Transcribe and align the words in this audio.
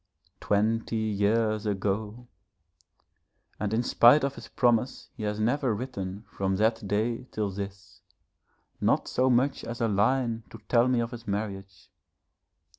Twenty 0.39 0.95
years 0.95 1.67
ago! 1.67 2.27
and 3.59 3.71
in 3.71 3.83
spite 3.83 4.23
of 4.23 4.33
his 4.33 4.47
promise 4.47 5.09
he 5.15 5.21
has 5.21 5.39
never 5.39 5.75
written 5.75 6.23
from 6.27 6.55
that 6.55 6.87
day 6.87 7.27
till 7.31 7.51
this, 7.51 8.01
not 8.81 9.07
so 9.07 9.29
much 9.29 9.63
as 9.63 9.79
a 9.79 9.87
line 9.87 10.41
to 10.49 10.57
tell 10.67 10.87
me 10.87 11.01
of 11.01 11.11
his 11.11 11.27
marriage. 11.27 11.91